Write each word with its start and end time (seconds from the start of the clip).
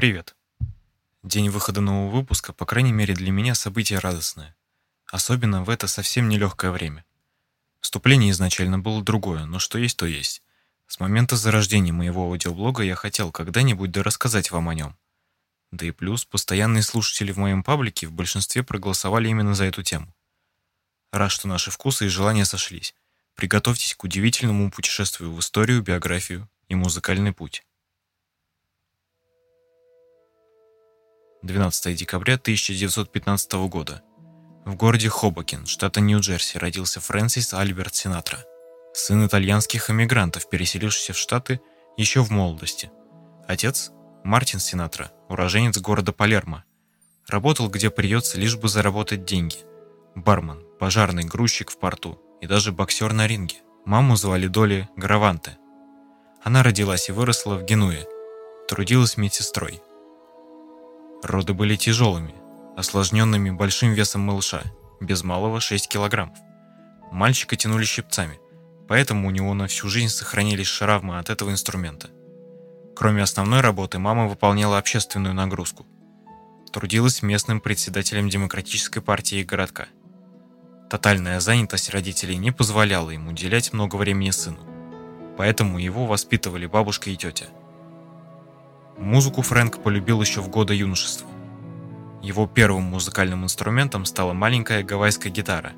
Привет. 0.00 0.34
День 1.22 1.50
выхода 1.50 1.82
нового 1.82 2.08
выпуска, 2.08 2.54
по 2.54 2.64
крайней 2.64 2.90
мере 2.90 3.12
для 3.12 3.30
меня, 3.30 3.54
событие 3.54 3.98
радостное. 3.98 4.56
Особенно 5.12 5.62
в 5.62 5.68
это 5.68 5.88
совсем 5.88 6.30
нелегкое 6.30 6.70
время. 6.70 7.04
Вступление 7.80 8.30
изначально 8.30 8.78
было 8.78 9.04
другое, 9.04 9.44
но 9.44 9.58
что 9.58 9.76
есть, 9.76 9.98
то 9.98 10.06
есть. 10.06 10.42
С 10.86 11.00
момента 11.00 11.36
зарождения 11.36 11.92
моего 11.92 12.22
аудиоблога 12.22 12.82
я 12.82 12.94
хотел 12.94 13.30
когда-нибудь 13.30 13.90
да 13.90 14.02
рассказать 14.02 14.50
вам 14.50 14.70
о 14.70 14.74
нем. 14.74 14.96
Да 15.70 15.84
и 15.84 15.90
плюс, 15.90 16.24
постоянные 16.24 16.82
слушатели 16.82 17.30
в 17.30 17.36
моем 17.36 17.62
паблике 17.62 18.06
в 18.06 18.12
большинстве 18.12 18.62
проголосовали 18.62 19.28
именно 19.28 19.54
за 19.54 19.66
эту 19.66 19.82
тему. 19.82 20.16
Рад, 21.12 21.30
что 21.30 21.46
наши 21.46 21.70
вкусы 21.70 22.06
и 22.06 22.08
желания 22.08 22.46
сошлись. 22.46 22.94
Приготовьтесь 23.34 23.94
к 23.94 24.02
удивительному 24.04 24.70
путешествию 24.70 25.30
в 25.30 25.38
историю, 25.40 25.82
биографию 25.82 26.48
и 26.68 26.74
музыкальный 26.74 27.34
путь. 27.34 27.66
12 31.42 31.96
декабря 31.96 32.34
1915 32.34 33.52
года. 33.68 34.02
В 34.66 34.74
городе 34.74 35.08
Хобокин, 35.08 35.64
штата 35.64 36.02
Нью-Джерси, 36.02 36.58
родился 36.58 37.00
Фрэнсис 37.00 37.54
Альберт 37.54 37.94
Синатра, 37.94 38.44
сын 38.92 39.26
итальянских 39.26 39.88
эмигрантов, 39.88 40.50
переселившихся 40.50 41.14
в 41.14 41.16
Штаты 41.16 41.62
еще 41.96 42.22
в 42.22 42.30
молодости. 42.30 42.90
Отец– 43.48 43.90
Мартин 44.24 44.60
Синатра, 44.60 45.12
уроженец 45.30 45.78
города 45.78 46.12
Палермо. 46.12 46.64
Работал 47.26 47.70
где 47.70 47.88
придется, 47.88 48.38
лишь 48.38 48.56
бы 48.56 48.68
заработать 48.68 49.24
деньги. 49.24 49.56
Бармен, 50.14 50.62
пожарный 50.78 51.24
грузчик 51.24 51.70
в 51.70 51.78
порту 51.78 52.20
и 52.42 52.46
даже 52.46 52.70
боксер 52.70 53.14
на 53.14 53.26
ринге. 53.26 53.56
Маму 53.86 54.16
звали 54.16 54.46
Доли 54.46 54.90
Граванте. 54.94 55.56
Она 56.42 56.62
родилась 56.62 57.08
и 57.08 57.12
выросла 57.12 57.54
в 57.54 57.64
Генуе. 57.64 58.06
Трудилась 58.68 59.16
медсестрой. 59.16 59.80
Роды 61.22 61.52
были 61.52 61.76
тяжелыми, 61.76 62.34
осложненными 62.76 63.50
большим 63.50 63.92
весом 63.92 64.22
малыша, 64.22 64.62
без 65.00 65.22
малого 65.22 65.60
6 65.60 65.88
килограммов. 65.88 66.38
Мальчика 67.12 67.56
тянули 67.56 67.84
щипцами, 67.84 68.40
поэтому 68.88 69.28
у 69.28 69.30
него 69.30 69.52
на 69.52 69.66
всю 69.66 69.88
жизнь 69.88 70.08
сохранились 70.08 70.66
шаравмы 70.66 71.18
от 71.18 71.28
этого 71.28 71.50
инструмента. 71.50 72.08
Кроме 72.96 73.22
основной 73.22 73.60
работы, 73.60 73.98
мама 73.98 74.28
выполняла 74.28 74.78
общественную 74.78 75.34
нагрузку. 75.34 75.86
Трудилась 76.72 77.22
местным 77.22 77.60
председателем 77.60 78.28
Демократической 78.28 79.00
партии 79.00 79.42
городка. 79.42 79.88
Тотальная 80.88 81.40
занятость 81.40 81.90
родителей 81.90 82.36
не 82.36 82.50
позволяла 82.50 83.10
ему 83.10 83.30
уделять 83.30 83.72
много 83.72 83.96
времени 83.96 84.30
сыну, 84.30 84.60
поэтому 85.36 85.78
его 85.78 86.06
воспитывали 86.06 86.66
бабушка 86.66 87.10
и 87.10 87.16
тетя– 87.16 87.46
Музыку 89.00 89.40
Фрэнк 89.40 89.78
полюбил 89.78 90.20
еще 90.20 90.42
в 90.42 90.50
годы 90.50 90.74
юношества. 90.74 91.26
Его 92.22 92.46
первым 92.46 92.82
музыкальным 92.82 93.44
инструментом 93.44 94.04
стала 94.04 94.34
маленькая 94.34 94.82
гавайская 94.82 95.32
гитара. 95.32 95.72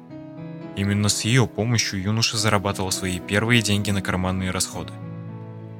Именно 0.74 1.08
с 1.08 1.20
ее 1.24 1.46
помощью 1.46 2.02
юноша 2.02 2.36
зарабатывал 2.36 2.90
свои 2.90 3.20
первые 3.20 3.62
деньги 3.62 3.92
на 3.92 4.02
карманные 4.02 4.50
расходы. 4.50 4.92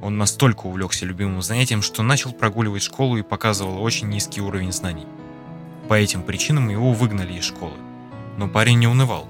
Он 0.01 0.19
настолько 0.19 0.67
увлекся 0.67 1.05
любимым 1.05 1.43
занятием, 1.43 1.83
что 1.83 2.05
начал 2.05 2.33
прогуливать 2.33 2.85
школу 2.85 3.17
и 3.17 3.23
показывал 3.23 3.83
очень 3.83 4.09
низкий 4.09 4.41
уровень 4.41 4.73
знаний. 4.73 5.07
По 5.89 5.95
этим 5.95 6.23
причинам 6.23 6.69
его 6.69 6.93
выгнали 6.93 7.33
из 7.33 7.45
школы. 7.45 7.77
Но 8.37 8.47
парень 8.47 8.79
не 8.79 8.87
унывал. 8.87 9.27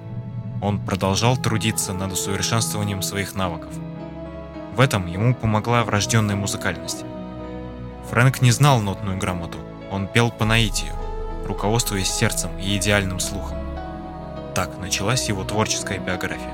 Он 0.60 0.78
продолжал 0.84 1.38
трудиться 1.38 1.94
над 1.94 2.12
усовершенствованием 2.12 3.00
своих 3.00 3.34
навыков. 3.34 3.72
В 4.76 4.80
этом 4.80 5.06
ему 5.06 5.34
помогла 5.34 5.82
врожденная 5.82 6.36
музыкальность. 6.36 7.06
Фрэнк 8.12 8.42
не 8.42 8.50
знал 8.50 8.78
нотную 8.80 9.16
грамоту, 9.16 9.56
он 9.90 10.06
пел 10.06 10.30
по 10.30 10.44
наитию, 10.44 10.92
руководствуясь 11.46 12.12
сердцем 12.12 12.50
и 12.58 12.76
идеальным 12.76 13.18
слухом. 13.20 13.56
Так 14.54 14.78
началась 14.78 15.30
его 15.30 15.44
творческая 15.44 15.98
биография. 15.98 16.52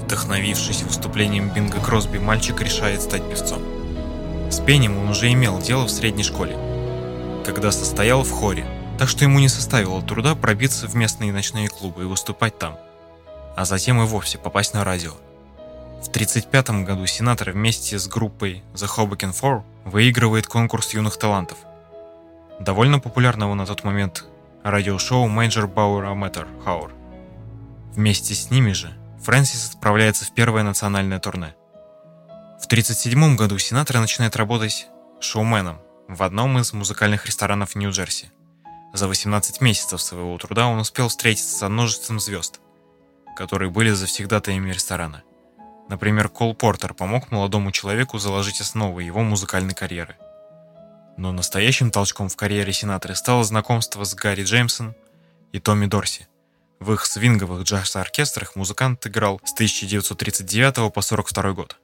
Вдохновившись 0.00 0.84
выступлением 0.84 1.48
Бинга 1.48 1.80
Кросби, 1.80 2.18
мальчик 2.18 2.60
решает 2.60 3.02
стать 3.02 3.28
певцом. 3.28 3.64
С 4.48 4.60
пением 4.60 4.96
он 4.96 5.08
уже 5.08 5.32
имел 5.32 5.60
дело 5.60 5.86
в 5.86 5.90
средней 5.90 6.22
школе, 6.22 6.56
когда 7.44 7.72
состоял 7.72 8.22
в 8.22 8.30
хоре, 8.30 8.64
так 9.00 9.08
что 9.08 9.24
ему 9.24 9.40
не 9.40 9.48
составило 9.48 10.00
труда 10.02 10.36
пробиться 10.36 10.86
в 10.86 10.94
местные 10.94 11.32
ночные 11.32 11.66
клубы 11.66 12.02
и 12.02 12.06
выступать 12.06 12.56
там, 12.60 12.78
а 13.56 13.64
затем 13.64 14.00
и 14.00 14.06
вовсе 14.06 14.38
попасть 14.38 14.72
на 14.72 14.84
радио. 14.84 15.14
В 16.02 16.08
1935 16.08 16.84
году 16.84 17.06
сенатор 17.06 17.52
вместе 17.52 17.96
с 17.96 18.08
группой 18.08 18.64
The 18.74 18.88
Hoboken 18.88 19.32
Four 19.32 19.62
выигрывает 19.84 20.48
конкурс 20.48 20.94
юных 20.94 21.16
талантов. 21.16 21.58
Довольно 22.58 22.98
популярного 22.98 23.54
на 23.54 23.66
тот 23.66 23.84
момент 23.84 24.24
радиошоу 24.64 25.28
Major 25.28 25.72
Bauer 25.72 26.12
Amateur 26.12 26.48
Hour. 26.64 26.90
Вместе 27.94 28.34
с 28.34 28.50
ними 28.50 28.72
же 28.72 28.92
Фрэнсис 29.22 29.70
отправляется 29.70 30.24
в 30.24 30.34
первое 30.34 30.64
национальное 30.64 31.20
турне. 31.20 31.54
В 32.60 32.66
1937 32.66 33.36
году 33.36 33.56
сенатор 33.58 34.00
начинает 34.00 34.34
работать 34.34 34.88
шоуменом 35.20 35.78
в 36.08 36.24
одном 36.24 36.58
из 36.58 36.72
музыкальных 36.72 37.26
ресторанов 37.26 37.76
Нью-Джерси. 37.76 38.32
За 38.92 39.06
18 39.06 39.60
месяцев 39.60 40.02
своего 40.02 40.36
труда 40.36 40.66
он 40.66 40.80
успел 40.80 41.08
встретиться 41.08 41.56
со 41.56 41.68
множеством 41.68 42.18
звезд, 42.18 42.58
которые 43.36 43.70
были 43.70 43.90
завсегдатаями 43.90 44.72
ресторана– 44.72 45.22
Например, 45.92 46.30
Кол 46.30 46.54
Портер 46.54 46.94
помог 46.94 47.30
молодому 47.30 47.70
человеку 47.70 48.16
заложить 48.16 48.62
основы 48.62 49.02
его 49.02 49.20
музыкальной 49.20 49.74
карьеры. 49.74 50.16
Но 51.18 51.32
настоящим 51.32 51.90
толчком 51.90 52.30
в 52.30 52.36
карьере 52.36 52.72
сенатора 52.72 53.12
стало 53.12 53.44
знакомство 53.44 54.04
с 54.04 54.14
Гарри 54.14 54.44
Джеймсон 54.44 54.94
и 55.52 55.58
Томми 55.58 55.84
Дорси. 55.84 56.28
В 56.80 56.94
их 56.94 57.04
свинговых 57.04 57.64
джаз-оркестрах 57.64 58.56
музыкант 58.56 59.06
играл 59.06 59.38
с 59.44 59.52
1939 59.52 60.76
по 60.76 61.00
1942 61.00 61.52
год. 61.52 61.76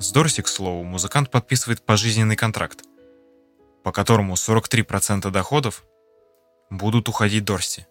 С 0.00 0.12
Дорси, 0.12 0.42
к 0.42 0.48
слову, 0.48 0.84
музыкант 0.84 1.30
подписывает 1.30 1.80
пожизненный 1.80 2.36
контракт, 2.36 2.80
по 3.82 3.90
которому 3.90 4.34
43% 4.34 5.30
доходов 5.30 5.82
будут 6.68 7.08
уходить 7.08 7.46
Дорси. 7.46 7.86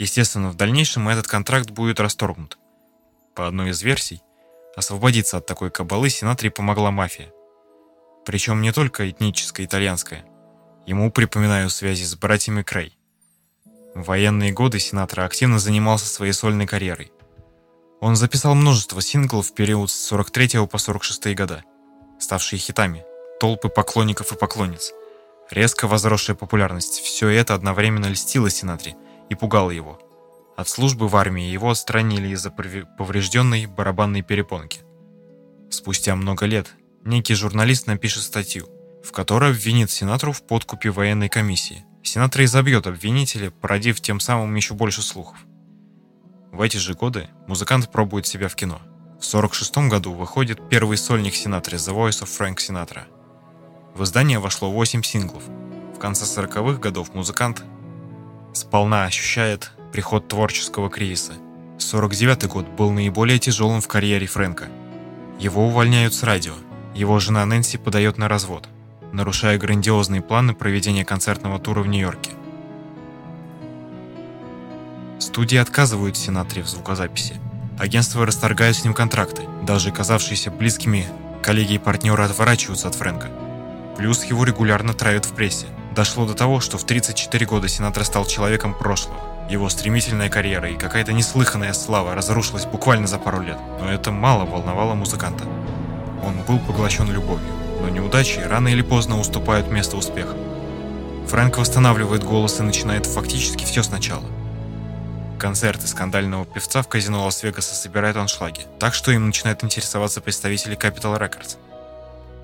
Естественно, 0.00 0.50
в 0.50 0.56
дальнейшем 0.56 1.08
этот 1.08 1.28
контракт 1.28 1.70
будет 1.70 2.00
расторгнут. 2.00 2.58
По 3.36 3.46
одной 3.46 3.70
из 3.70 3.82
версий, 3.82 4.20
Освободиться 4.76 5.38
от 5.38 5.46
такой 5.46 5.70
кабалы 5.70 6.10
Синатри 6.10 6.48
помогла 6.48 6.90
мафия. 6.90 7.32
Причем 8.24 8.62
не 8.62 8.72
только 8.72 9.10
этническая 9.10 9.66
итальянская. 9.66 10.24
Ему 10.86 11.10
припоминаю 11.10 11.70
связи 11.70 12.04
с 12.04 12.14
братьями 12.14 12.62
Крей. 12.62 12.96
В 13.94 14.04
военные 14.04 14.52
годы 14.52 14.78
Синатра 14.78 15.24
активно 15.24 15.58
занимался 15.58 16.06
своей 16.06 16.32
сольной 16.32 16.66
карьерой. 16.66 17.12
Он 18.00 18.14
записал 18.16 18.54
множество 18.54 19.02
синглов 19.02 19.48
в 19.48 19.54
период 19.54 19.90
с 19.90 20.06
43 20.06 20.66
по 20.66 20.78
46 20.78 21.34
года, 21.34 21.64
ставшие 22.18 22.58
хитами, 22.58 23.04
толпы 23.40 23.68
поклонников 23.68 24.32
и 24.32 24.36
поклонниц. 24.36 24.92
Резко 25.50 25.88
возросшая 25.88 26.36
популярность– 26.36 27.00
все 27.04 27.28
это 27.28 27.54
одновременно 27.54 28.06
льстило 28.06 28.48
Синатри 28.48 28.94
и 29.28 29.34
пугало 29.34 29.70
его– 29.70 30.00
от 30.60 30.68
службы 30.68 31.08
в 31.08 31.16
армии 31.16 31.50
его 31.50 31.70
отстранили 31.70 32.28
из-за 32.28 32.50
поврежденной 32.50 33.66
барабанной 33.66 34.22
перепонки. 34.22 34.80
Спустя 35.70 36.14
много 36.16 36.44
лет 36.44 36.74
некий 37.04 37.34
журналист 37.34 37.86
напишет 37.86 38.22
статью, 38.22 38.68
в 39.02 39.10
которой 39.12 39.52
обвинит 39.52 39.90
сенатору 39.90 40.32
в 40.32 40.42
подкупе 40.42 40.90
военной 40.90 41.30
комиссии. 41.30 41.84
Сенатор 42.02 42.44
изобьет 42.44 42.86
обвинителя, 42.86 43.50
породив 43.50 44.00
тем 44.00 44.20
самым 44.20 44.54
еще 44.54 44.74
больше 44.74 45.00
слухов. 45.00 45.38
В 46.52 46.60
эти 46.60 46.76
же 46.76 46.94
годы 46.94 47.28
музыкант 47.46 47.90
пробует 47.90 48.26
себя 48.26 48.48
в 48.48 48.54
кино. 48.54 48.80
В 49.20 49.26
1946 49.26 49.90
году 49.90 50.12
выходит 50.12 50.68
первый 50.68 50.98
сольник 50.98 51.34
сенатора 51.34 51.76
The 51.76 51.94
Voice 51.94 52.22
of 52.22 52.28
Frank 52.28 52.56
Sinatra. 52.56 53.04
В 53.94 54.02
издание 54.02 54.38
вошло 54.38 54.70
8 54.70 55.02
синглов. 55.02 55.44
В 55.94 55.98
конце 55.98 56.24
40-х 56.24 56.80
годов 56.80 57.14
музыкант 57.14 57.62
сполна 58.52 59.04
ощущает 59.04 59.72
приход 59.92 60.28
творческого 60.28 60.88
кризиса. 60.90 61.32
49 61.78 62.46
год 62.46 62.68
был 62.68 62.90
наиболее 62.90 63.38
тяжелым 63.38 63.80
в 63.80 63.88
карьере 63.88 64.26
Фрэнка. 64.26 64.68
Его 65.38 65.66
увольняют 65.66 66.14
с 66.14 66.22
радио. 66.22 66.54
Его 66.94 67.18
жена 67.18 67.44
Нэнси 67.46 67.78
подает 67.78 68.18
на 68.18 68.28
развод, 68.28 68.68
нарушая 69.12 69.58
грандиозные 69.58 70.22
планы 70.22 70.54
проведения 70.54 71.04
концертного 71.04 71.58
тура 71.58 71.82
в 71.82 71.86
Нью-Йорке. 71.86 72.32
Студии 75.18 75.56
отказывают 75.56 76.16
Синатре 76.16 76.62
в 76.62 76.68
звукозаписи. 76.68 77.34
Агентства 77.78 78.26
расторгают 78.26 78.76
с 78.76 78.84
ним 78.84 78.94
контракты. 78.94 79.42
Даже 79.62 79.92
казавшиеся 79.92 80.50
близкими 80.50 81.06
коллеги 81.42 81.74
и 81.74 81.78
партнеры 81.78 82.24
отворачиваются 82.24 82.88
от 82.88 82.94
Фрэнка. 82.94 83.30
Плюс 83.96 84.24
его 84.24 84.44
регулярно 84.44 84.92
травят 84.92 85.24
в 85.24 85.32
прессе. 85.34 85.66
Дошло 85.94 86.26
до 86.26 86.34
того, 86.34 86.60
что 86.60 86.78
в 86.78 86.84
34 86.84 87.46
года 87.46 87.68
Синатра 87.68 88.04
стал 88.04 88.26
человеком 88.26 88.74
прошлого. 88.74 89.29
Его 89.50 89.68
стремительная 89.68 90.28
карьера 90.28 90.70
и 90.70 90.76
какая-то 90.76 91.12
неслыханная 91.12 91.72
слава 91.72 92.14
разрушилась 92.14 92.66
буквально 92.66 93.08
за 93.08 93.18
пару 93.18 93.40
лет, 93.42 93.58
но 93.80 93.90
это 93.90 94.12
мало 94.12 94.44
волновало 94.44 94.94
музыканта. 94.94 95.44
Он 96.22 96.40
был 96.46 96.60
поглощен 96.60 97.10
любовью. 97.10 97.52
но 97.80 97.88
неудачи 97.88 98.38
рано 98.38 98.68
или 98.68 98.82
поздно 98.82 99.18
уступают 99.18 99.68
место 99.68 99.96
успеху. 99.96 100.36
Фрэнк 101.26 101.58
восстанавливает 101.58 102.22
голос 102.22 102.60
и 102.60 102.62
начинает 102.62 103.06
фактически 103.06 103.64
все 103.64 103.82
сначала. 103.82 104.22
Концерты 105.36 105.88
скандального 105.88 106.44
певца 106.44 106.82
в 106.82 106.88
казино 106.88 107.24
Лас-Вегаса 107.24 107.74
собирают 107.74 108.18
аншлаги, 108.18 108.66
так 108.78 108.94
что 108.94 109.10
им 109.10 109.26
начинают 109.26 109.64
интересоваться 109.64 110.20
представители 110.20 110.76
Capital 110.76 111.18
Records. 111.18 111.56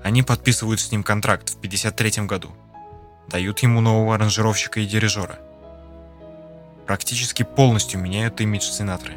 Они 0.03 0.23
подписывают 0.23 0.81
с 0.81 0.91
ним 0.91 1.03
контракт 1.03 1.51
в 1.51 1.57
1953 1.57 2.25
году, 2.25 2.49
дают 3.29 3.59
ему 3.59 3.79
нового 3.79 4.15
аранжировщика 4.15 4.81
и 4.81 4.85
дирижера. 4.85 5.39
Практически 6.87 7.43
полностью 7.43 7.99
меняют 7.99 8.39
имидж 8.39 8.63
Синатры. 8.63 9.13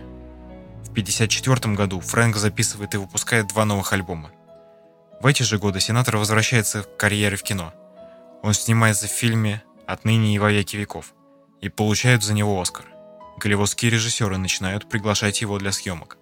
В 0.84 0.90
1954 0.90 1.74
году 1.76 2.00
Фрэнк 2.00 2.34
записывает 2.34 2.94
и 2.94 2.98
выпускает 2.98 3.46
два 3.46 3.64
новых 3.64 3.92
альбома. 3.92 4.32
В 5.20 5.26
эти 5.26 5.44
же 5.44 5.56
годы 5.56 5.78
Синатра 5.78 6.18
возвращается 6.18 6.82
к 6.82 6.96
карьере 6.96 7.36
в 7.36 7.44
кино. 7.44 7.72
Он 8.42 8.54
снимается 8.54 9.06
в 9.06 9.12
фильме 9.12 9.62
«Отныне 9.86 10.34
и 10.34 10.38
во 10.40 10.50
веки 10.50 10.76
веков» 10.76 11.14
и 11.60 11.68
получает 11.68 12.24
за 12.24 12.34
него 12.34 12.60
Оскар. 12.60 12.86
Голливудские 13.38 13.92
режиссеры 13.92 14.36
начинают 14.36 14.88
приглашать 14.88 15.40
его 15.40 15.56
для 15.58 15.70
съемок. 15.70 16.18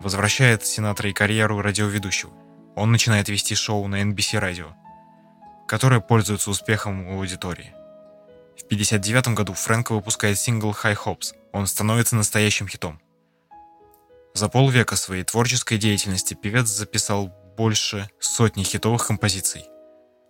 Возвращает 0.00 0.64
Синатра 0.64 1.10
и 1.10 1.12
карьеру 1.12 1.60
радиоведущего. 1.60 2.32
Он 2.76 2.90
начинает 2.92 3.28
вести 3.28 3.54
шоу 3.54 3.86
на 3.88 4.00
NBC 4.00 4.38
радио, 4.38 4.74
которое 5.68 6.00
пользуется 6.00 6.48
успехом 6.48 7.08
у 7.08 7.18
аудитории. 7.18 7.74
В 8.56 8.64
1959 8.64 9.34
году 9.34 9.54
Фрэнко 9.54 9.92
выпускает 9.92 10.38
сингл 10.38 10.72
«High 10.72 10.96
Hopes». 11.04 11.34
Он 11.52 11.66
становится 11.66 12.16
настоящим 12.16 12.68
хитом. 12.68 13.00
За 14.34 14.48
полвека 14.48 14.96
своей 14.96 15.24
творческой 15.24 15.78
деятельности 15.78 16.34
певец 16.34 16.66
записал 16.68 17.32
больше 17.56 18.08
сотни 18.18 18.62
хитовых 18.62 19.06
композиций. 19.06 19.64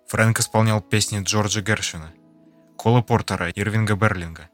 Фрэнк 0.09 0.41
исполнял 0.41 0.81
песни 0.81 1.23
Джорджа 1.23 1.61
Гершвина, 1.61 2.13
Кола 2.77 3.01
Портера, 3.01 3.51
Ирвинга 3.51 3.95
Берлинга 3.95 4.49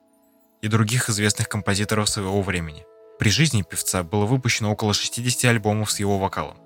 и 0.61 0.69
других 0.69 1.09
известных 1.09 1.49
композиторов 1.49 2.09
своего 2.09 2.43
времени. 2.43 2.85
При 3.19 3.31
жизни 3.31 3.63
певца 3.63 4.03
было 4.03 4.27
выпущено 4.27 4.71
около 4.71 4.93
60 4.93 5.51
альбомов 5.51 5.91
с 5.91 5.99
его 5.99 6.19
вокалом. 6.19 6.59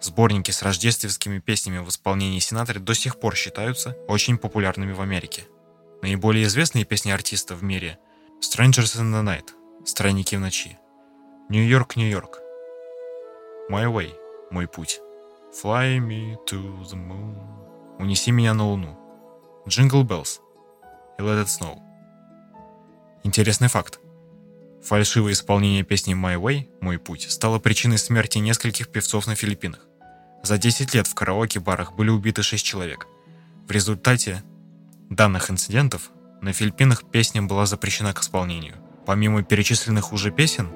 Сборники 0.00 0.50
с 0.50 0.62
рождественскими 0.62 1.38
песнями 1.38 1.78
в 1.78 1.88
исполнении 1.88 2.38
Синатри 2.38 2.80
до 2.80 2.94
сих 2.94 3.20
пор 3.20 3.36
считаются 3.36 3.96
очень 4.08 4.38
популярными 4.38 4.92
в 4.92 5.00
Америке. 5.00 5.44
Наиболее 6.02 6.46
известные 6.46 6.84
песни 6.84 7.10
артиста 7.10 7.54
в 7.54 7.62
мире 7.62 7.98
«Strangers 8.40 9.00
in 9.00 9.12
the 9.12 9.22
Night»– 9.24 9.50
«Странники 9.84 10.36
в 10.36 10.40
ночи», 10.40 10.78
«Нью-Йорк, 11.48 11.96
Нью-Йорк», 11.96 12.40
«My 13.70 13.86
Way»– 13.86 14.12
«Мой 14.50 14.66
путь», 14.66 15.00
Fly 15.52 15.98
me 15.98 16.38
to 16.46 16.82
the 16.82 16.96
moon. 16.96 17.36
Унеси 17.98 18.30
меня 18.30 18.54
на 18.54 18.66
луну. 18.66 18.96
Jingle 19.66 20.02
Bells. 20.02 20.40
И 21.18 21.22
Let 21.22 21.44
It 21.44 21.46
Snow. 21.46 21.78
Интересный 23.22 23.68
факт. 23.68 24.00
Фальшивое 24.82 25.34
исполнение 25.34 25.82
песни 25.82 26.14
My 26.14 26.40
Way, 26.40 26.70
Мой 26.80 26.98
путь, 26.98 27.30
стало 27.30 27.58
причиной 27.58 27.98
смерти 27.98 28.38
нескольких 28.38 28.88
певцов 28.88 29.26
на 29.26 29.34
Филиппинах. 29.34 29.86
За 30.42 30.56
10 30.56 30.94
лет 30.94 31.06
в 31.06 31.14
караоке-барах 31.14 31.94
были 31.94 32.08
убиты 32.08 32.42
6 32.42 32.64
человек. 32.64 33.06
В 33.68 33.70
результате 33.70 34.42
данных 35.14 35.50
инцидентов 35.50 36.10
на 36.40 36.52
Филиппинах 36.52 37.04
песня 37.04 37.42
была 37.42 37.66
запрещена 37.66 38.12
к 38.12 38.20
исполнению. 38.20 38.74
Помимо 39.06 39.42
перечисленных 39.42 40.12
уже 40.12 40.30
песен, 40.30 40.68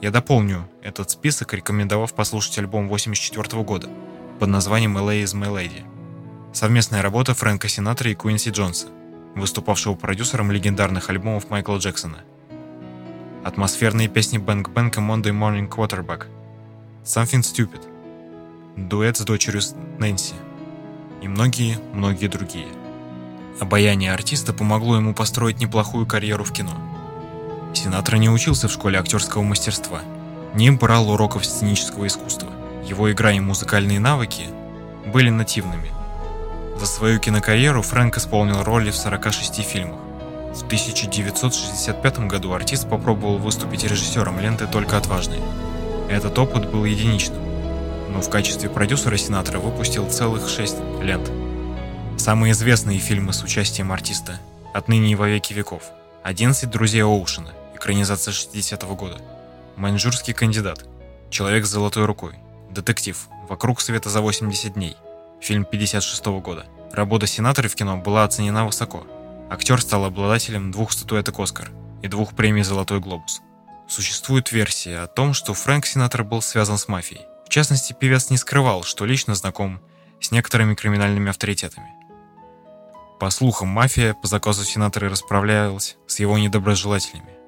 я 0.00 0.10
дополню 0.10 0.68
этот 0.82 1.10
список, 1.10 1.54
рекомендовав 1.54 2.14
послушать 2.14 2.58
альбом 2.58 2.88
84 2.88 3.62
года– 3.62 3.88
под 4.38 4.48
названием 4.48 4.98
LA 4.98 5.22
is 5.22 5.34
my 5.34 5.48
lady. 5.48 5.84
Совместная 6.52 7.02
работа 7.02 7.34
Фрэнка 7.34 7.68
Синатра 7.68 8.10
и 8.10 8.14
Куинси 8.14 8.50
Джонса, 8.50 8.88
выступавшего 9.36 9.94
продюсером 9.94 10.50
легендарных 10.50 11.08
альбомов 11.08 11.50
Майкла 11.50 11.78
Джексона. 11.78 12.18
Атмосферные 13.44 14.08
песни 14.08 14.38
Bang 14.38 14.64
Bang 14.64 14.88
и 14.88 15.00
Monday 15.00 15.32
Morning 15.32 15.68
Quarterback, 15.68 16.26
Something 17.04 17.42
Stupid, 17.42 17.82
дуэт 18.76 19.16
с 19.16 19.20
дочерью 19.20 19.62
Нэнси 19.98 20.34
и 21.22 21.28
многие-многие 21.28 22.26
другие. 22.28 22.68
Обаяние 23.60 24.12
артиста 24.12 24.52
помогло 24.52 24.96
ему 24.96 25.14
построить 25.14 25.60
неплохую 25.60 26.06
карьеру 26.06 26.44
в 26.44 26.52
кино. 26.52 26.72
Синатра 27.74 28.16
не 28.16 28.30
учился 28.30 28.68
в 28.68 28.72
школе 28.72 28.98
актерского 28.98 29.42
мастерства, 29.42 30.00
не 30.54 30.70
брал 30.70 31.10
уроков 31.10 31.44
сценического 31.44 32.06
искусства– 32.06 32.50
его 32.84 33.10
игра 33.10 33.32
и 33.32 33.40
музыкальные 33.40 33.98
навыки 33.98 34.42
были 35.06 35.30
нативными. 35.30 35.90
За 36.78 36.86
свою 36.86 37.18
кинокарьеру 37.18 37.80
Фрэнк 37.80 38.18
исполнил 38.18 38.62
роли 38.62 38.90
в 38.90 38.96
46 38.96 39.62
фильмах. 39.62 40.00
В 40.54 40.64
1965 40.66 42.18
году 42.26 42.52
артист 42.52 42.88
попробовал 42.88 43.38
выступить 43.38 43.84
режиссером 43.84 44.38
ленты 44.38 44.66
«Только 44.66 44.98
отважные». 44.98 45.40
Этот 46.10 46.38
опыт 46.38 46.70
был 46.70 46.84
единичным, 46.84 47.42
но 48.10 48.20
в 48.20 48.28
качестве 48.28 48.68
продюсера 48.68 49.16
Синатра 49.16 49.58
выпустил 49.58 50.08
целых 50.10 50.48
шесть 50.48 50.76
лент. 51.00 51.30
Самые 52.16 52.52
известные 52.52 52.98
фильмы 52.98 53.32
с 53.32 53.42
участием 53.42 53.92
артиста 53.92 54.40
«Отныне 54.72 55.12
и 55.12 55.14
во 55.14 55.28
веки 55.28 55.52
веков», 55.52 55.82
«11 56.24 56.66
друзей 56.66 57.02
Оушена», 57.02 57.52
экранизация 57.74 58.32
60-го 58.32 58.94
года, 58.94 59.20
«Маньчжурский 59.76 60.32
кандидат», 60.32 60.86
«Человек 61.30 61.66
с 61.66 61.70
золотой 61.70 62.06
рукой», 62.06 62.34
Детектив. 62.74 63.28
Вокруг 63.48 63.80
света 63.80 64.10
за 64.10 64.20
80 64.20 64.74
дней. 64.74 64.96
Фильм 65.40 65.64
56 65.64 66.26
года. 66.42 66.66
Работа 66.92 67.28
сенатора 67.28 67.68
в 67.68 67.76
кино 67.76 67.98
была 67.98 68.24
оценена 68.24 68.66
высоко. 68.66 69.06
Актер 69.48 69.80
стал 69.80 70.04
обладателем 70.06 70.72
двух 70.72 70.90
статуэток 70.90 71.38
«Оскар» 71.38 71.70
и 72.02 72.08
двух 72.08 72.34
премий 72.34 72.64
«Золотой 72.64 72.98
глобус». 72.98 73.42
Существует 73.88 74.50
версия 74.50 74.98
о 74.98 75.06
том, 75.06 75.34
что 75.34 75.54
Фрэнк 75.54 75.86
Синатор 75.86 76.24
был 76.24 76.42
связан 76.42 76.76
с 76.76 76.88
мафией. 76.88 77.20
В 77.46 77.48
частности, 77.48 77.92
певец 77.92 78.30
не 78.30 78.38
скрывал, 78.38 78.82
что 78.82 79.06
лично 79.06 79.36
знаком 79.36 79.80
с 80.20 80.32
некоторыми 80.32 80.74
криминальными 80.74 81.30
авторитетами. 81.30 81.92
По 83.20 83.30
слухам, 83.30 83.68
мафия 83.68 84.14
по 84.14 84.26
заказу 84.26 84.64
сенатора 84.64 85.08
расправлялась 85.08 85.96
с 86.06 86.20
его 86.20 86.36
недоброжелателями. 86.38 87.38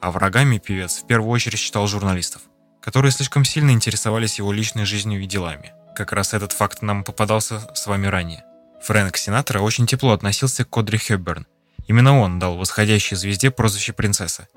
А 0.00 0.10
врагами 0.10 0.58
певец 0.58 1.02
в 1.02 1.06
первую 1.06 1.30
очередь 1.30 1.58
считал 1.58 1.86
журналистов 1.86 2.42
которые 2.84 3.12
слишком 3.12 3.46
сильно 3.46 3.70
интересовались 3.70 4.36
его 4.36 4.52
личной 4.52 4.84
жизнью 4.84 5.22
и 5.22 5.26
делами. 5.26 5.72
Как 5.96 6.12
раз 6.12 6.34
этот 6.34 6.52
факт 6.52 6.82
нам 6.82 7.02
попадался 7.02 7.66
с 7.74 7.86
вами 7.86 8.08
ранее. 8.08 8.44
Фрэнк 8.82 9.16
Синатра 9.16 9.60
очень 9.60 9.86
тепло 9.86 10.12
относился 10.12 10.66
к 10.66 10.68
Кодри 10.68 10.98
Хёбберн. 10.98 11.46
Именно 11.86 12.20
он 12.20 12.38
дал 12.38 12.58
восходящей 12.58 13.16
звезде 13.16 13.50
прозвище 13.50 13.94
«Принцесса». 13.94 14.48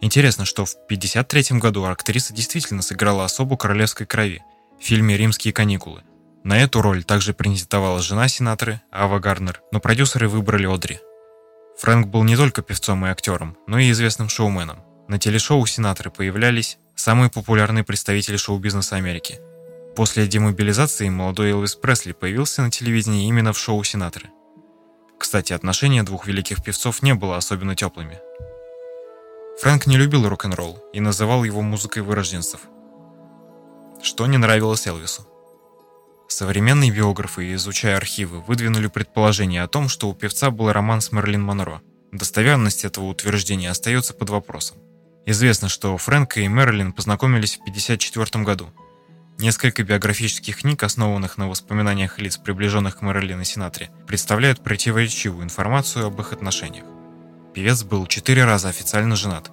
Интересно, 0.00 0.46
что 0.46 0.64
в 0.64 0.72
1953 0.86 1.58
году 1.58 1.84
актриса 1.84 2.32
действительно 2.32 2.80
сыграла 2.80 3.26
особу 3.26 3.58
королевской 3.58 4.06
крови 4.06 4.42
в 4.80 4.84
фильме 4.84 5.18
«Римские 5.18 5.52
каникулы». 5.52 6.02
На 6.44 6.62
эту 6.62 6.82
роль 6.82 7.04
также 7.04 7.32
претендовала 7.32 8.02
жена 8.02 8.28
Синатры, 8.28 8.82
Ава 8.92 9.18
Гарнер, 9.18 9.62
но 9.72 9.80
продюсеры 9.80 10.28
выбрали 10.28 10.66
Одри. 10.66 11.00
Фрэнк 11.78 12.08
был 12.08 12.22
не 12.22 12.36
только 12.36 12.60
певцом 12.60 13.06
и 13.06 13.08
актером, 13.08 13.56
но 13.66 13.78
и 13.78 13.90
известным 13.90 14.28
шоуменом. 14.28 14.84
На 15.08 15.18
телешоу 15.18 15.64
Синатры 15.64 16.10
появлялись 16.10 16.78
самые 16.94 17.30
популярные 17.30 17.82
представители 17.82 18.36
шоу-бизнеса 18.36 18.96
Америки. 18.96 19.40
После 19.96 20.26
демобилизации 20.26 21.08
молодой 21.08 21.52
Элвис 21.52 21.76
Пресли 21.76 22.12
появился 22.12 22.60
на 22.60 22.70
телевидении 22.70 23.26
именно 23.26 23.54
в 23.54 23.58
шоу 23.58 23.82
«Сенаторы». 23.82 24.28
Кстати, 25.18 25.54
отношения 25.54 26.02
двух 26.02 26.26
великих 26.26 26.62
певцов 26.62 27.02
не 27.02 27.14
было 27.14 27.38
особенно 27.38 27.74
теплыми. 27.74 28.20
Фрэнк 29.62 29.86
не 29.86 29.96
любил 29.96 30.28
рок-н-ролл 30.28 30.84
и 30.92 31.00
называл 31.00 31.44
его 31.44 31.62
музыкой 31.62 32.02
вырожденцев, 32.02 32.60
что 34.02 34.26
не 34.26 34.36
нравилось 34.36 34.86
Элвису. 34.86 35.26
Современные 36.28 36.90
биографы, 36.90 37.54
изучая 37.54 37.96
архивы, 37.96 38.40
выдвинули 38.40 38.88
предположение 38.88 39.62
о 39.62 39.68
том, 39.68 39.88
что 39.88 40.08
у 40.08 40.14
певца 40.14 40.50
был 40.50 40.72
роман 40.72 41.00
с 41.00 41.12
Мерлин 41.12 41.42
Монро. 41.42 41.82
Достоверность 42.12 42.84
этого 42.84 43.06
утверждения 43.06 43.70
остается 43.70 44.14
под 44.14 44.30
вопросом. 44.30 44.78
Известно, 45.26 45.68
что 45.68 45.96
Фрэнк 45.96 46.36
и 46.36 46.48
Мэрилин 46.48 46.92
познакомились 46.92 47.56
в 47.56 47.60
1954 47.62 48.44
году. 48.44 48.70
Несколько 49.38 49.82
биографических 49.82 50.58
книг, 50.58 50.82
основанных 50.82 51.38
на 51.38 51.48
воспоминаниях 51.48 52.18
лиц, 52.18 52.36
приближенных 52.36 52.98
к 52.98 53.02
Мэрилин 53.02 53.40
и 53.40 53.44
Синатре, 53.44 53.90
представляют 54.06 54.62
противоречивую 54.62 55.44
информацию 55.44 56.06
об 56.06 56.20
их 56.20 56.32
отношениях. 56.32 56.84
Певец 57.54 57.82
был 57.82 58.06
четыре 58.06 58.44
раза 58.44 58.68
официально 58.68 59.16
женат. 59.16 59.50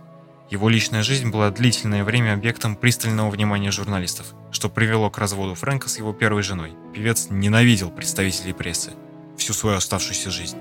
Его 0.51 0.69
личная 0.69 1.01
жизнь 1.01 1.29
была 1.29 1.49
длительное 1.49 2.03
время 2.03 2.33
объектом 2.33 2.75
пристального 2.75 3.31
внимания 3.31 3.71
журналистов, 3.71 4.27
что 4.51 4.69
привело 4.69 5.09
к 5.09 5.17
разводу 5.17 5.55
Фрэнка 5.55 5.89
с 5.89 5.97
его 5.97 6.13
первой 6.13 6.43
женой. 6.43 6.73
Певец 6.93 7.27
ненавидел 7.31 7.89
представителей 7.89 8.53
прессы 8.53 8.91
всю 9.37 9.53
свою 9.53 9.77
оставшуюся 9.77 10.29
жизнь. 10.29 10.57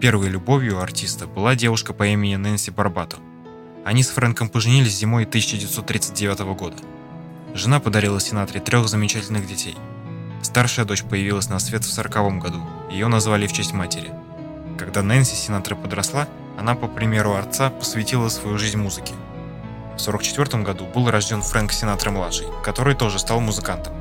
Первой 0.00 0.28
любовью 0.28 0.80
артиста 0.80 1.26
была 1.26 1.56
девушка 1.56 1.92
по 1.92 2.06
имени 2.06 2.36
Нэнси 2.36 2.70
Барбато, 2.70 3.16
они 3.86 4.02
с 4.02 4.08
Фрэнком 4.08 4.48
поженились 4.48 4.98
зимой 4.98 5.26
1939 5.26 6.40
года. 6.58 6.76
Жена 7.54 7.78
подарила 7.78 8.18
Синатре 8.18 8.60
трех 8.60 8.88
замечательных 8.88 9.46
детей. 9.46 9.76
Старшая 10.42 10.84
дочь 10.84 11.04
появилась 11.04 11.48
на 11.48 11.60
свет 11.60 11.84
в 11.84 11.92
сороковом 11.92 12.40
году. 12.40 12.58
Ее 12.90 13.06
назвали 13.06 13.46
в 13.46 13.52
честь 13.52 13.72
матери. 13.72 14.10
Когда 14.76 15.04
Нэнси 15.04 15.36
Синатра 15.36 15.76
подросла, 15.76 16.26
она, 16.58 16.74
по 16.74 16.88
примеру 16.88 17.34
отца, 17.34 17.70
посвятила 17.70 18.28
свою 18.28 18.58
жизнь 18.58 18.78
музыке. 18.78 19.14
В 19.96 20.00
1944 20.06 20.62
году 20.62 20.86
был 20.86 21.10
рожден 21.10 21.42
Фрэнк 21.42 21.72
Синатра-младший, 21.72 22.46
который 22.62 22.94
тоже 22.94 23.18
стал 23.18 23.40
музыкантом. 23.40 23.94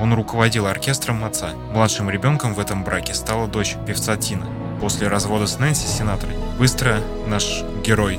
Он 0.00 0.12
руководил 0.12 0.66
оркестром 0.66 1.24
отца. 1.24 1.50
Младшим 1.72 2.10
ребенком 2.10 2.54
в 2.54 2.60
этом 2.60 2.84
браке 2.84 3.14
стала 3.14 3.46
дочь 3.46 3.76
певца 3.86 4.16
Тина. 4.16 4.46
После 4.80 5.08
развода 5.08 5.46
с 5.46 5.58
Нэнси 5.58 5.86
Синатрой 5.86 6.34
быстро 6.58 7.00
наш 7.26 7.62
герой 7.84 8.18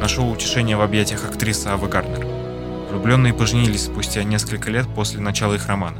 нашел 0.00 0.30
утешение 0.30 0.76
в 0.76 0.82
объятиях 0.82 1.24
актрисы 1.24 1.68
Авы 1.68 1.88
Гарнер. 1.88 2.26
Влюбленные 2.90 3.34
поженились 3.34 3.86
спустя 3.86 4.22
несколько 4.22 4.70
лет 4.70 4.86
после 4.94 5.20
начала 5.20 5.54
их 5.54 5.66
романа. 5.66 5.98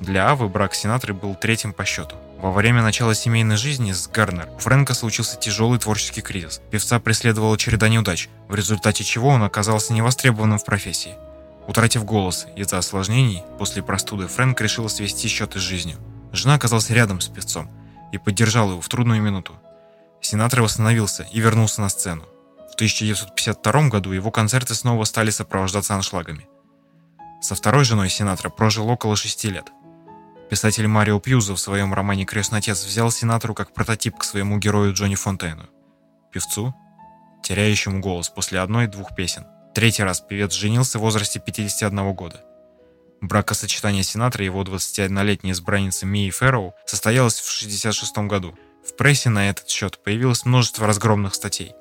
Для 0.00 0.28
Авы 0.28 0.48
брак 0.48 0.74
Синатры 0.74 1.14
был 1.14 1.34
третьим 1.34 1.72
по 1.72 1.84
счету. 1.84 2.14
Во 2.38 2.52
время 2.52 2.82
начала 2.82 3.14
семейной 3.14 3.56
жизни 3.56 3.92
с 3.92 4.08
Гарнер 4.08 4.48
у 4.54 4.58
Фрэнка 4.58 4.92
случился 4.92 5.38
тяжелый 5.38 5.78
творческий 5.78 6.20
кризис. 6.20 6.60
Певца 6.70 7.00
преследовала 7.00 7.56
череда 7.56 7.88
неудач, 7.88 8.28
в 8.48 8.54
результате 8.54 9.04
чего 9.04 9.30
он 9.30 9.42
оказался 9.42 9.94
невостребованным 9.94 10.58
в 10.58 10.64
профессии. 10.64 11.14
Утратив 11.66 12.04
голос 12.04 12.46
из-за 12.54 12.78
осложнений, 12.78 13.42
после 13.58 13.82
простуды 13.82 14.28
Фрэнк 14.28 14.60
решил 14.60 14.88
свести 14.88 15.28
счеты 15.28 15.58
с 15.58 15.62
жизнью. 15.62 15.96
Жена 16.32 16.54
оказалась 16.54 16.90
рядом 16.90 17.20
с 17.20 17.28
певцом 17.28 17.70
и 18.12 18.18
поддержала 18.18 18.72
его 18.72 18.80
в 18.82 18.88
трудную 18.88 19.22
минуту. 19.22 19.54
Сенатор 20.20 20.60
восстановился 20.60 21.26
и 21.32 21.40
вернулся 21.40 21.80
на 21.80 21.88
сцену. 21.88 22.24
В 22.70 22.74
1952 22.74 23.88
году 23.88 24.12
его 24.12 24.30
концерты 24.30 24.74
снова 24.74 25.04
стали 25.04 25.30
сопровождаться 25.30 25.94
аншлагами. 25.94 26.46
Со 27.40 27.54
второй 27.54 27.84
женой 27.84 28.10
сенатора 28.10 28.50
прожил 28.50 28.88
около 28.88 29.16
шести 29.16 29.50
лет. 29.50 29.70
Писатель 30.48 30.86
Марио 30.86 31.18
Пьюзо 31.18 31.56
в 31.56 31.60
своем 31.60 31.92
романе 31.92 32.24
«Крестный 32.24 32.60
отец» 32.60 32.84
взял 32.84 33.10
сенатору 33.10 33.52
как 33.52 33.74
прототип 33.74 34.16
к 34.16 34.24
своему 34.24 34.58
герою 34.58 34.92
Джонни 34.92 35.16
Фонтейну. 35.16 35.64
Певцу, 36.32 36.72
теряющему 37.42 38.00
голос 38.00 38.28
после 38.28 38.60
одной-двух 38.60 39.16
песен. 39.16 39.44
Третий 39.74 40.04
раз 40.04 40.20
певец 40.20 40.52
женился 40.52 40.98
в 40.98 41.02
возрасте 41.02 41.40
51 41.44 42.14
года. 42.14 42.44
Бракосочетание 43.20 44.04
сенатора 44.04 44.44
и 44.44 44.46
его 44.46 44.62
21-летней 44.62 45.50
избранницы 45.50 46.06
Мии 46.06 46.30
Фэрроу 46.30 46.74
состоялось 46.86 47.40
в 47.40 47.62
1966 47.62 48.18
году. 48.28 48.56
В 48.86 48.96
прессе 48.96 49.30
на 49.30 49.50
этот 49.50 49.68
счет 49.68 50.00
появилось 50.04 50.44
множество 50.44 50.86
разгромных 50.86 51.34
статей. 51.34 51.74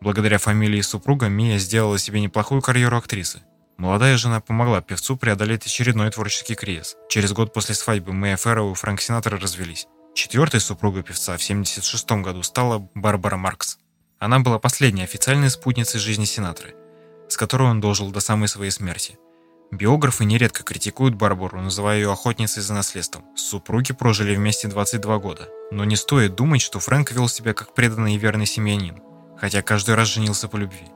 Благодаря 0.00 0.38
фамилии 0.38 0.80
супруга 0.80 1.28
Мия 1.28 1.58
сделала 1.58 1.98
себе 1.98 2.20
неплохую 2.20 2.62
карьеру 2.62 2.96
актрисы. 2.96 3.42
Молодая 3.78 4.16
жена 4.16 4.40
помогла 4.40 4.80
певцу 4.80 5.16
преодолеть 5.16 5.66
очередной 5.66 6.10
творческий 6.10 6.54
кризис. 6.54 6.96
Через 7.10 7.32
год 7.32 7.52
после 7.52 7.74
свадьбы 7.74 8.12
Мэя 8.12 8.36
Фэрроу 8.36 8.72
и 8.72 8.74
Фрэнк 8.74 9.00
Синатра 9.00 9.38
развелись. 9.38 9.86
Четвертой 10.14 10.60
супругой 10.60 11.02
певца 11.02 11.32
в 11.36 11.42
1976 11.42 12.10
году 12.22 12.42
стала 12.42 12.88
Барбара 12.94 13.36
Маркс. 13.36 13.78
Она 14.18 14.38
была 14.40 14.58
последней 14.58 15.02
официальной 15.02 15.50
спутницей 15.50 16.00
жизни 16.00 16.24
Синатры, 16.24 16.74
с 17.28 17.36
которой 17.36 17.68
он 17.68 17.82
дожил 17.82 18.10
до 18.10 18.20
самой 18.20 18.48
своей 18.48 18.70
смерти. 18.70 19.18
Биографы 19.70 20.24
нередко 20.24 20.62
критикуют 20.62 21.16
Барбару, 21.16 21.60
называя 21.60 21.98
ее 21.98 22.10
охотницей 22.10 22.62
за 22.62 22.72
наследством. 22.72 23.24
Супруги 23.36 23.92
прожили 23.92 24.34
вместе 24.34 24.68
22 24.68 25.18
года. 25.18 25.48
Но 25.70 25.84
не 25.84 25.96
стоит 25.96 26.34
думать, 26.34 26.62
что 26.62 26.80
Фрэнк 26.80 27.12
вел 27.12 27.28
себя 27.28 27.52
как 27.52 27.74
преданный 27.74 28.14
и 28.14 28.18
верный 28.18 28.46
семьянин, 28.46 29.02
хотя 29.36 29.60
каждый 29.60 29.96
раз 29.96 30.08
женился 30.08 30.48
по 30.48 30.56
любви. 30.56 30.86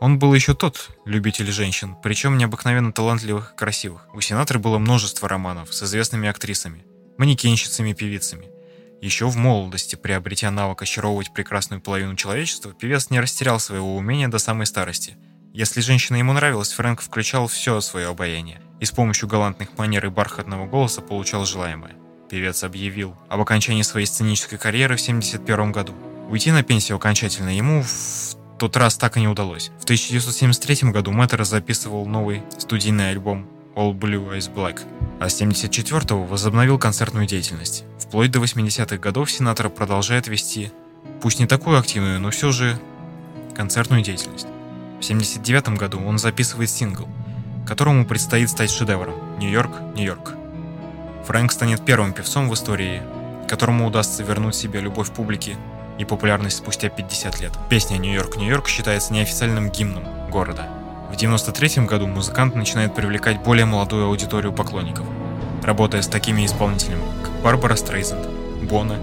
Он 0.00 0.18
был 0.18 0.34
еще 0.34 0.54
тот 0.54 0.90
любитель 1.04 1.50
женщин, 1.50 1.96
причем 2.02 2.36
необыкновенно 2.36 2.92
талантливых 2.92 3.52
и 3.52 3.56
красивых. 3.56 4.08
У 4.12 4.20
сенатора 4.20 4.58
было 4.58 4.78
множество 4.78 5.28
романов 5.28 5.72
с 5.72 5.82
известными 5.82 6.28
актрисами, 6.28 6.84
манекенщицами 7.16 7.90
и 7.90 7.94
певицами. 7.94 8.48
Еще 9.00 9.26
в 9.26 9.36
молодости, 9.36 9.96
приобретя 9.96 10.50
навык 10.50 10.82
очаровывать 10.82 11.32
прекрасную 11.32 11.80
половину 11.80 12.16
человечества, 12.16 12.72
певец 12.72 13.10
не 13.10 13.20
растерял 13.20 13.60
своего 13.60 13.96
умения 13.96 14.28
до 14.28 14.38
самой 14.38 14.66
старости. 14.66 15.16
Если 15.52 15.80
женщина 15.80 16.16
ему 16.16 16.32
нравилась, 16.32 16.72
Фрэнк 16.72 17.00
включал 17.00 17.46
все 17.46 17.80
свое 17.80 18.08
обаяние 18.08 18.60
и 18.80 18.84
с 18.84 18.90
помощью 18.90 19.28
галантных 19.28 19.78
манер 19.78 20.06
и 20.06 20.08
бархатного 20.08 20.66
голоса 20.66 21.00
получал 21.00 21.46
желаемое. 21.46 21.94
Певец 22.28 22.64
объявил 22.64 23.16
об 23.28 23.40
окончании 23.40 23.82
своей 23.82 24.06
сценической 24.06 24.58
карьеры 24.58 24.96
в 24.96 25.00
1971 25.00 25.72
году. 25.72 25.94
Уйти 26.28 26.50
на 26.50 26.62
пенсию 26.62 26.96
окончательно 26.96 27.54
ему 27.54 27.82
в 27.82 28.36
тот 28.58 28.76
раз 28.76 28.96
так 28.96 29.16
и 29.16 29.20
не 29.20 29.28
удалось. 29.28 29.70
В 29.80 29.84
1973 29.84 30.90
году 30.90 31.12
Мэттер 31.12 31.44
записывал 31.44 32.06
новый 32.06 32.42
студийный 32.58 33.10
альбом 33.10 33.46
All 33.74 33.92
Blue 33.92 34.36
Eyes 34.36 34.52
Black, 34.52 34.80
а 35.20 35.28
с 35.28 35.34
1974 35.34 36.20
возобновил 36.20 36.78
концертную 36.78 37.26
деятельность. 37.26 37.84
Вплоть 37.98 38.30
до 38.30 38.38
80-х 38.38 38.98
годов 38.98 39.30
сенатор 39.30 39.68
продолжает 39.68 40.28
вести, 40.28 40.70
пусть 41.20 41.40
не 41.40 41.46
такую 41.46 41.78
активную, 41.78 42.20
но 42.20 42.30
все 42.30 42.52
же 42.52 42.78
концертную 43.54 44.02
деятельность. 44.02 44.46
В 45.00 45.04
1979 45.04 45.78
году 45.78 46.00
он 46.04 46.18
записывает 46.18 46.70
сингл, 46.70 47.08
которому 47.66 48.06
предстоит 48.06 48.50
стать 48.50 48.70
шедевром 48.70 49.14
«Нью-Йорк, 49.38 49.72
Нью-Йорк». 49.96 50.34
Фрэнк 51.26 51.50
станет 51.50 51.84
первым 51.84 52.12
певцом 52.12 52.48
в 52.48 52.54
истории, 52.54 53.02
которому 53.48 53.86
удастся 53.86 54.22
вернуть 54.22 54.54
себе 54.54 54.80
любовь 54.80 55.10
публики 55.10 55.56
и 55.98 56.04
популярность 56.04 56.58
спустя 56.58 56.88
50 56.88 57.40
лет. 57.40 57.52
Песня 57.68 57.98
«Нью-Йорк, 57.98 58.36
Нью-Йорк» 58.36 58.68
считается 58.68 59.12
неофициальным 59.12 59.70
гимном 59.70 60.04
города. 60.30 60.68
В 61.10 61.16
1993 61.16 61.86
году 61.86 62.06
музыкант 62.06 62.54
начинает 62.56 62.94
привлекать 62.94 63.40
более 63.42 63.66
молодую 63.66 64.06
аудиторию 64.06 64.52
поклонников, 64.52 65.06
работая 65.62 66.02
с 66.02 66.08
такими 66.08 66.44
исполнителями, 66.44 67.02
как 67.22 67.32
Барбара 67.42 67.76
Стрейзенд, 67.76 68.26
Бона, 68.62 68.98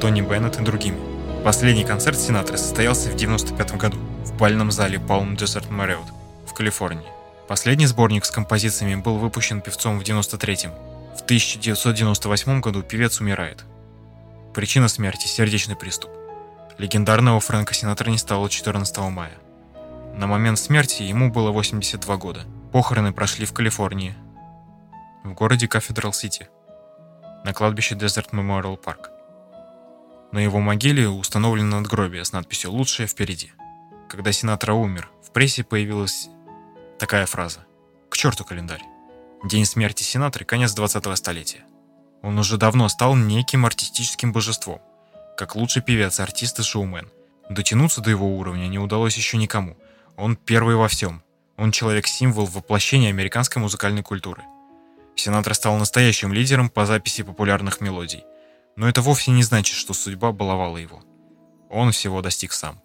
Тони 0.00 0.22
Беннет 0.22 0.58
и 0.58 0.64
другими. 0.64 0.98
Последний 1.44 1.84
концерт 1.84 2.18
Синатры 2.18 2.56
состоялся 2.56 3.10
в 3.10 3.14
1995 3.14 3.76
году 3.76 3.98
в 4.24 4.36
бальном 4.38 4.70
зале 4.70 4.98
Palm 4.98 5.36
Desert 5.36 5.68
Marriott 5.68 6.10
в 6.46 6.54
Калифорнии. 6.54 7.04
Последний 7.48 7.86
сборник 7.86 8.24
с 8.24 8.30
композициями 8.30 9.00
был 9.00 9.18
выпущен 9.18 9.60
певцом 9.60 10.00
в 10.00 10.02
1993 10.02 10.70
В 11.16 11.22
1998 11.22 12.60
году 12.60 12.82
певец 12.82 13.20
умирает– 13.20 13.64
Причина 14.56 14.88
смерти– 14.88 15.26
сердечный 15.28 15.76
приступ. 15.76 16.10
Легендарного 16.78 17.40
Фрэнка 17.40 17.74
Синатра 17.74 18.08
не 18.08 18.16
стало 18.16 18.48
14 18.48 18.96
мая. 19.10 19.34
На 20.14 20.26
момент 20.26 20.58
смерти 20.58 21.02
ему 21.02 21.30
было 21.30 21.50
82 21.50 22.16
года. 22.16 22.46
Похороны 22.72 23.12
прошли 23.12 23.44
в 23.44 23.52
Калифорнии, 23.52 24.14
в 25.24 25.34
городе 25.34 25.68
Кафедрал-Сити, 25.68 26.48
на 27.44 27.52
кладбище 27.52 27.96
Desert 27.96 28.30
Memorial 28.30 28.82
Park. 28.82 29.10
На 30.32 30.38
его 30.38 30.60
могиле 30.60 31.06
установлено 31.06 31.80
надгробие 31.80 32.24
с 32.24 32.32
надписью 32.32 32.72
«Лучшее 32.72 33.06
впереди». 33.06 33.52
Когда 34.08 34.32
Синатра 34.32 34.72
умер, 34.72 35.10
в 35.22 35.32
прессе 35.32 35.64
появилась 35.64 36.30
такая 36.98 37.26
фраза 37.26 37.66
«К 38.08 38.16
черту 38.16 38.46
календарь». 38.46 38.84
День 39.44 39.66
смерти 39.66 40.02
Синатры– 40.02 40.44
конец 40.46 40.74
20-го 40.74 41.14
столетия. 41.14 41.66
Он 42.22 42.38
уже 42.38 42.56
давно 42.56 42.88
стал 42.88 43.14
неким 43.14 43.66
артистическим 43.66 44.32
божеством, 44.32 44.80
как 45.36 45.54
лучший 45.56 45.82
певец, 45.82 46.20
артист 46.20 46.58
и 46.58 46.62
шоумен. 46.62 47.10
Дотянуться 47.48 48.00
до 48.00 48.10
его 48.10 48.36
уровня 48.36 48.66
не 48.66 48.78
удалось 48.78 49.16
еще 49.16 49.36
никому. 49.36 49.76
Он 50.16 50.36
первый 50.36 50.76
во 50.76 50.88
всем. 50.88 51.22
Он 51.56 51.72
человек-символ 51.72 52.46
воплощения 52.46 53.10
американской 53.10 53.62
музыкальной 53.62 54.02
культуры. 54.02 54.42
Сенатор 55.14 55.54
стал 55.54 55.76
настоящим 55.76 56.32
лидером 56.32 56.68
по 56.68 56.84
записи 56.84 57.22
популярных 57.22 57.80
мелодий. 57.80 58.24
Но 58.76 58.88
это 58.88 59.00
вовсе 59.00 59.30
не 59.30 59.42
значит, 59.42 59.74
что 59.76 59.94
судьба 59.94 60.32
баловала 60.32 60.76
его. 60.76 61.02
Он 61.70 61.92
всего 61.92 62.20
достиг 62.20 62.52
сам. 62.52 62.80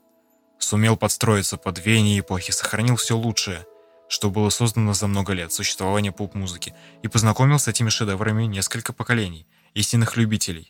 Сумел 0.57 0.95
подстроиться 0.95 1.57
под 1.57 1.83
веяние 1.83 2.19
эпохи, 2.19 2.51
сохранил 2.51 2.95
все 2.95 3.17
лучшее, 3.17 3.65
что 4.11 4.29
было 4.29 4.49
создано 4.49 4.93
за 4.93 5.07
много 5.07 5.31
лет 5.31 5.53
существования 5.53 6.11
поп-музыки, 6.11 6.73
и 7.01 7.07
познакомил 7.07 7.59
с 7.59 7.69
этими 7.69 7.87
шедеврами 7.87 8.43
несколько 8.43 8.91
поколений, 8.91 9.47
истинных 9.73 10.17
любителей. 10.17 10.69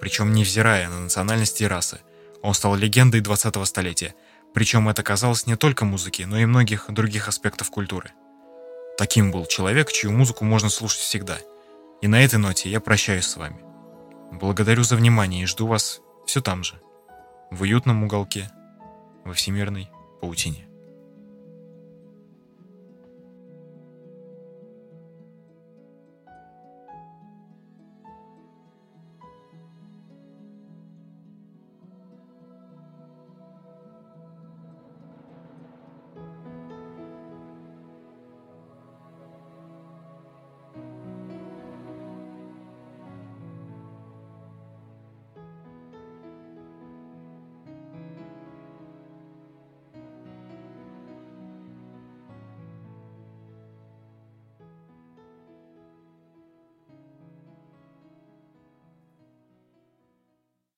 Причем 0.00 0.32
невзирая 0.32 0.88
на 0.88 0.98
национальности 0.98 1.62
и 1.62 1.66
расы, 1.66 2.00
он 2.42 2.54
стал 2.54 2.74
легендой 2.74 3.20
20-го 3.20 3.64
столетия, 3.64 4.16
причем 4.54 4.88
это 4.88 5.04
казалось 5.04 5.46
не 5.46 5.54
только 5.54 5.84
музыке, 5.84 6.26
но 6.26 6.36
и 6.36 6.46
многих 6.46 6.86
других 6.88 7.28
аспектов 7.28 7.70
культуры. 7.70 8.10
Таким 8.98 9.30
был 9.30 9.46
человек, 9.46 9.92
чью 9.92 10.10
музыку 10.10 10.44
можно 10.44 10.68
слушать 10.68 11.02
всегда. 11.02 11.38
И 12.02 12.08
на 12.08 12.24
этой 12.24 12.40
ноте 12.40 12.68
я 12.70 12.80
прощаюсь 12.80 13.26
с 13.26 13.36
вами. 13.36 13.60
Благодарю 14.32 14.82
за 14.82 14.96
внимание 14.96 15.44
и 15.44 15.46
жду 15.46 15.68
вас 15.68 16.00
все 16.26 16.40
там 16.40 16.64
же, 16.64 16.74
в 17.52 17.62
уютном 17.62 18.02
уголке, 18.02 18.50
во 19.24 19.32
всемирной 19.32 19.90
паутине. 20.20 20.67